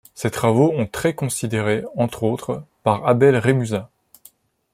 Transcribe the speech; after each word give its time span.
Ses 0.15 0.31
travaux 0.31 0.73
ont 0.75 0.87
très 0.87 1.13
considérés, 1.13 1.83
entre 1.95 2.23
autres, 2.23 2.63
par 2.81 3.05
Abel 3.07 3.35
Rémusat. 3.37 3.91